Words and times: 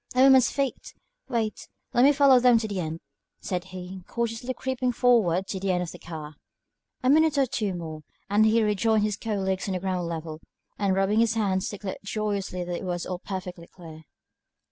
A 0.15 0.23
woman's 0.23 0.49
feet. 0.49 0.95
Wait, 1.29 1.67
let 1.93 2.03
me 2.03 2.11
follow 2.11 2.39
them 2.39 2.57
to 2.57 2.67
the 2.67 2.79
end," 2.79 3.01
said 3.39 3.65
he, 3.65 4.01
cautiously 4.07 4.51
creeping 4.51 4.91
forward 4.91 5.45
to 5.49 5.59
the 5.59 5.69
end 5.71 5.83
of 5.83 5.91
the 5.91 5.99
car. 5.99 6.33
A 7.03 7.09
minute 7.11 7.37
or 7.37 7.45
two 7.45 7.75
more, 7.75 8.01
and 8.27 8.43
he 8.47 8.63
rejoined 8.63 9.03
his 9.03 9.15
colleagues 9.15 9.67
on 9.67 9.73
the 9.75 9.79
ground 9.79 10.07
level, 10.07 10.41
and, 10.79 10.95
rubbing 10.95 11.19
his 11.19 11.35
hands, 11.35 11.69
declared 11.69 11.99
joyously 12.03 12.63
that 12.63 12.77
it 12.77 12.83
was 12.83 13.05
all 13.05 13.19
perfectly 13.19 13.67
clear. 13.67 14.05